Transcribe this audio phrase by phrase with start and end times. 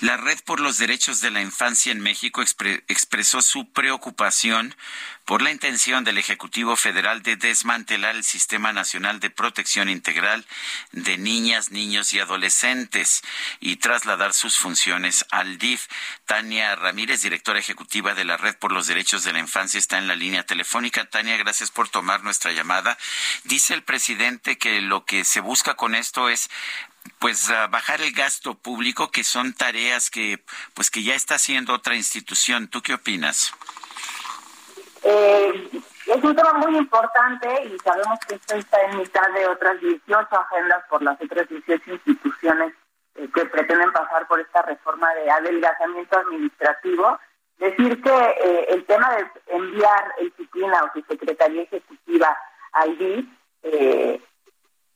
[0.00, 4.74] La Red por los Derechos de la Infancia en México expre- expresó su preocupación
[5.26, 10.46] por la intención del Ejecutivo Federal de desmantelar el Sistema Nacional de Protección Integral
[10.92, 13.22] de Niñas, Niños y Adolescentes
[13.60, 15.86] y trasladar sus funciones al DIF.
[16.24, 20.08] Tania Ramírez, directora ejecutiva de la Red por los Derechos de la Infancia, está en
[20.08, 21.04] la línea telefónica.
[21.10, 22.96] Tania, gracias por tomar nuestra llamada.
[23.44, 26.48] Dice el presidente que lo que se busca con esto es
[27.18, 30.42] pues bajar el gasto público que son tareas que
[30.74, 33.52] pues que ya está haciendo otra institución tú qué opinas
[35.02, 35.70] Eh,
[36.06, 40.28] es un tema muy importante y sabemos que esto está en mitad de otras 18
[40.30, 42.74] agendas por las otras 18 instituciones
[43.14, 47.18] eh, que pretenden pasar por esta reforma de adelgazamiento administrativo.
[47.58, 52.36] Decir que eh, el tema de enviar el CIPINA o su Secretaría Ejecutiva
[52.72, 52.96] al
[53.62, 54.20] eh,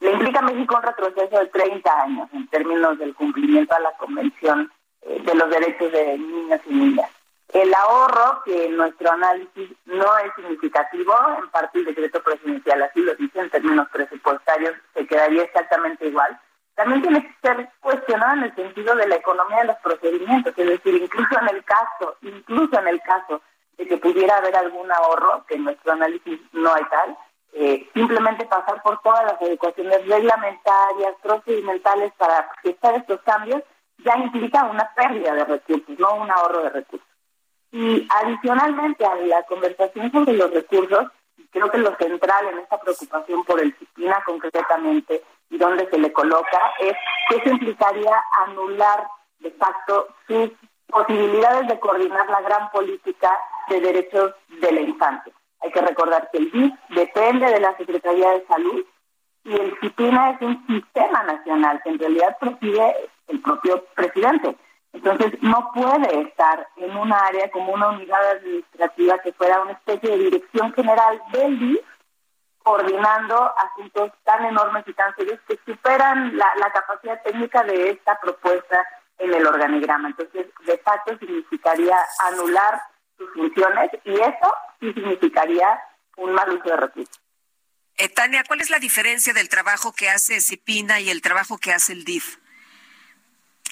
[0.05, 3.92] le implica a México un retroceso de 30 años en términos del cumplimiento a la
[3.92, 7.10] Convención eh, de los Derechos de Niños y Niñas.
[7.48, 13.00] El ahorro, que en nuestro análisis no es significativo, en parte el decreto presidencial así
[13.00, 16.38] lo dice en términos presupuestarios, se quedaría exactamente igual.
[16.75, 20.66] También tiene que ser cuestionado en el sentido de la economía de los procedimientos, es
[20.66, 23.41] decir, incluso en el caso, incluso en el caso
[23.78, 27.16] de que pudiera haber algún ahorro, que en nuestro análisis no hay tal,
[27.55, 33.62] eh, simplemente pasar por todas las adecuaciones reglamentarias, procedimentales para gestar estos cambios,
[33.98, 37.08] ya implica una pérdida de recursos, no un ahorro de recursos.
[37.70, 41.06] Y adicionalmente a la conversación sobre los recursos,
[41.50, 46.12] creo que lo central en esta preocupación por el CIPINA concretamente y donde se le
[46.12, 46.94] coloca es
[47.28, 49.06] que eso implicaría anular
[49.38, 50.50] de facto sus
[50.88, 53.31] posibilidades de coordinar la gran política
[53.69, 55.34] de derechos de la infancia.
[55.64, 58.84] Hay que recordar que el DIF depende de la Secretaría de Salud
[59.44, 64.56] y el CIPINA es un sistema nacional que en realidad preside el propio presidente.
[64.92, 70.10] Entonces, no puede estar en un área como una unidad administrativa que fuera una especie
[70.10, 71.80] de dirección general del DIF,
[72.62, 78.86] coordinando asuntos tan enormes y tan serios que superan la capacidad técnica de esta propuesta
[79.19, 80.08] en el organigrama.
[80.08, 81.97] Entonces, de facto significaría
[82.30, 82.80] anular
[83.16, 84.54] sus funciones y eso
[84.84, 85.81] sí significaría
[86.17, 87.21] un mal uso de recursos.
[87.97, 91.72] Eh, Tania, ¿cuál es la diferencia del trabajo que hace CIPINA y el trabajo que
[91.72, 92.39] hace el DIF?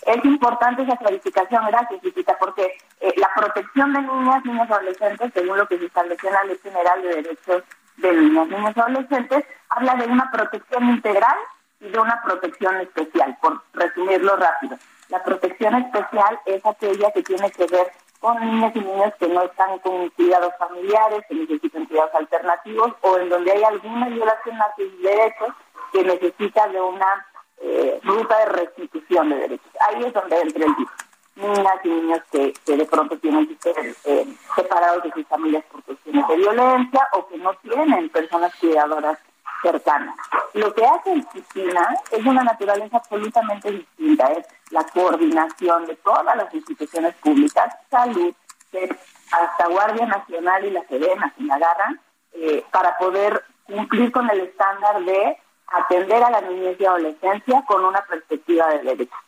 [0.06, 5.32] Es importante esa clarificación, gracias, Lupita, porque eh, la protección de niñas, niños y adolescentes,
[5.32, 7.62] según lo que se estableció en la Ley General de Derechos
[7.98, 11.36] de Niñas, Niños y Adolescentes, habla de una protección integral
[11.80, 14.76] y de una protección especial, por resumirlo rápido.
[15.08, 19.42] La protección especial es aquella que tiene que ver con niñas y niños que no
[19.42, 24.72] están con cuidados familiares, que necesitan cuidados alternativos o en donde hay alguna violación a
[24.76, 25.48] sus derechos
[25.92, 27.26] que necesita de una
[27.60, 29.72] eh, ruta de restitución de derechos.
[29.88, 30.76] Ahí es donde entra el.
[31.34, 35.82] Niñas y niños que, de pronto tienen que ser eh, separados de sus familias por
[35.82, 39.18] cuestiones de violencia o que no tienen personas cuidadoras
[39.62, 40.14] cercanas.
[40.52, 46.34] Lo que hace el CIPINA es una naturaleza absolutamente distinta, es la coordinación de todas
[46.34, 48.34] las instituciones públicas, salud,
[49.30, 52.00] hasta Guardia Nacional y la Sedena se la agarran,
[52.32, 57.84] eh, para poder cumplir con el estándar de atender a la niñez y adolescencia con
[57.84, 59.18] una perspectiva de derechos.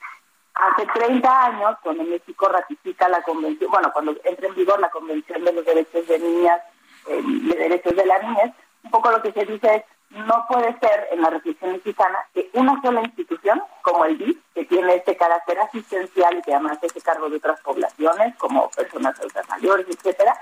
[0.54, 5.44] Hace 30 años, cuando México ratifica la convención, bueno, cuando entra en vigor la Convención
[5.44, 6.60] de los Derechos de Niñas,
[7.08, 8.52] eh, de Derechos de la Niñez,
[8.84, 9.82] un poco lo que se dice es,
[10.14, 14.64] no puede ser en la reflexión mexicana que una sola institución, como el DIF, que
[14.64, 19.48] tiene este carácter asistencial y que además hace cargo de otras poblaciones, como personas adultas
[19.48, 20.40] mayores, etcétera,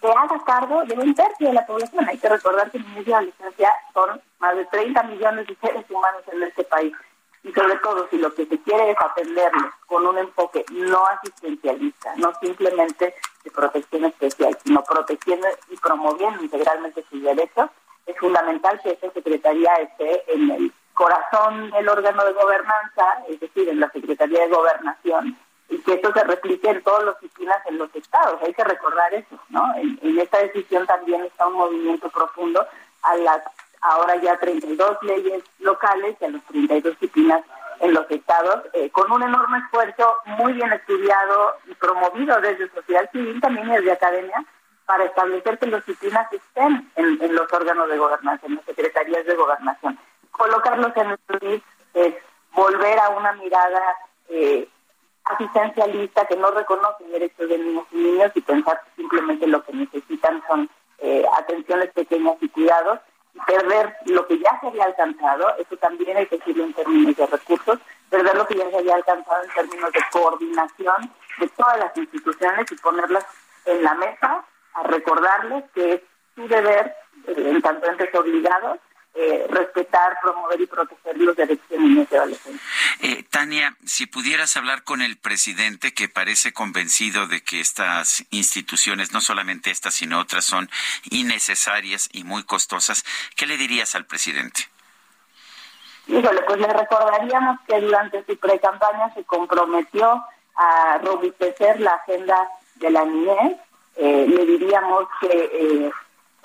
[0.00, 2.08] se haga cargo de un tercio de la población.
[2.08, 6.22] Hay que recordar que niños y adolescencia son más de 30 millones de seres humanos
[6.32, 6.92] en este país.
[7.42, 12.12] Y sobre todo, si lo que se quiere es atenderlos con un enfoque no asistencialista,
[12.16, 13.14] no simplemente
[13.44, 17.70] de protección especial, sino protegiendo y promoviendo integralmente sus derechos,
[18.16, 23.80] fundamental que esta Secretaría esté en el corazón del órgano de gobernanza, es decir, en
[23.80, 27.94] la Secretaría de Gobernación, y que esto se replique en todas las oficinas en los
[27.94, 28.40] estados.
[28.42, 29.74] Hay que recordar eso, ¿no?
[29.76, 32.66] En, esta decisión también está un movimiento profundo
[33.02, 33.42] a las
[33.82, 37.42] ahora ya 32 leyes locales y a las 32 disciplinas
[37.80, 43.08] en los estados, eh, con un enorme esfuerzo muy bien estudiado y promovido desde sociedad
[43.12, 44.44] civil también desde academia,
[44.86, 49.34] para establecer que los disciplinas estén en, los órganos de gobernación, en las secretarías de
[49.34, 49.98] gobernación.
[50.30, 51.62] Colocarlos en el país
[51.94, 52.14] es
[52.52, 53.82] volver a una mirada
[54.28, 54.68] eh,
[55.24, 59.72] asistencialista que no reconoce derechos de niños y niños y pensar que simplemente lo que
[59.72, 63.00] necesitan son eh, atenciones pequeñas y cuidados
[63.34, 67.16] y perder lo que ya se había alcanzado, eso también hay que decirlo en términos
[67.16, 67.78] de recursos,
[68.08, 72.70] perder lo que ya se había alcanzado en términos de coordinación de todas las instituciones
[72.70, 73.26] y ponerlas
[73.66, 74.44] en la mesa
[74.76, 76.00] a recordarles que es
[76.34, 76.94] su deber,
[77.26, 78.78] eh, en tanto entes obligados,
[79.18, 82.62] eh, respetar, promover y proteger los derechos de niños y adolescentes.
[83.00, 89.12] Eh, Tania, si pudieras hablar con el presidente que parece convencido de que estas instituciones,
[89.12, 90.68] no solamente estas, sino otras, son
[91.10, 93.04] innecesarias y muy costosas,
[93.36, 94.68] ¿qué le dirías al presidente?
[96.08, 100.22] Híjole, pues le recordaríamos que durante su pre-campaña se comprometió
[100.56, 103.56] a robustecer la agenda de la niñez.
[103.96, 105.90] Eh, le diríamos que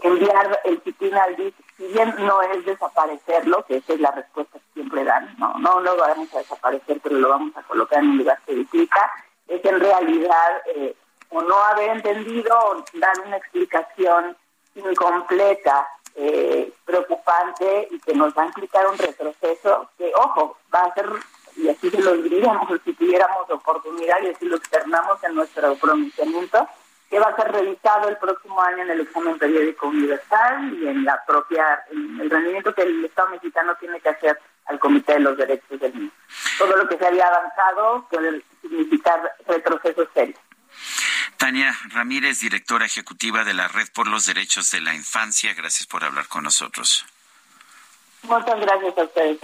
[0.03, 4.59] enviar el CIPIN al DIC, si bien no es desaparecerlo, que esa es la respuesta
[4.59, 8.11] que siempre dan, no, no lo vamos a desaparecer, pero lo vamos a colocar en
[8.11, 9.11] un lugar que implica,
[9.47, 10.95] es en realidad eh,
[11.29, 14.35] o no haber entendido o dar una explicación
[14.75, 20.93] incompleta, eh, preocupante y que nos va a implicar un retroceso que, ojo, va a
[20.93, 21.07] ser,
[21.55, 26.67] y así se lo diríamos si tuviéramos oportunidad y así lo externamos en nuestro pronunciamiento,
[27.11, 31.03] que va a ser revisado el próximo año en el examen periódico universal y en
[31.03, 35.19] la propia en el rendimiento que el Estado mexicano tiene que hacer al Comité de
[35.19, 36.11] los Derechos del Niño.
[36.57, 40.39] Todo lo que se había avanzado puede significar retrocesos serios.
[41.35, 46.05] Tania Ramírez, directora ejecutiva de la Red por los Derechos de la Infancia, gracias por
[46.05, 47.05] hablar con nosotros.
[48.23, 49.37] Muchas gracias a ustedes.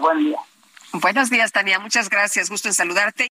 [0.00, 0.38] Buen día.
[0.92, 1.78] Buenos días, Tania.
[1.78, 2.48] Muchas gracias.
[2.48, 3.33] Gusto en saludarte.